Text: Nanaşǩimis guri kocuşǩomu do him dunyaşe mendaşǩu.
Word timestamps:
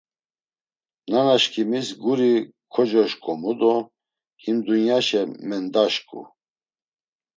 Nanaşǩimis 1.11 1.87
guri 2.03 2.33
kocuşǩomu 2.73 3.53
do 3.59 3.73
him 4.43 4.57
dunyaşe 4.65 5.21
mendaşǩu. 5.47 6.21